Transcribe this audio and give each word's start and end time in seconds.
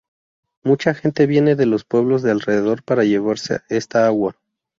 Mucha 0.63 0.95
gente 0.95 1.27
viene 1.27 1.55
de 1.55 1.67
los 1.67 1.83
pueblos 1.83 2.23
de 2.23 2.31
alrededor 2.31 2.81
para 2.81 3.03
llevarse 3.03 3.61
esta 3.69 4.07
agua. 4.07 4.35